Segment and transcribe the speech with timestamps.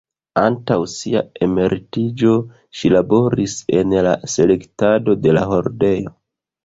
[0.43, 2.33] Antaŭ sia emeritiĝo,
[2.79, 6.15] ŝi laboris en la selektado de la hordeo.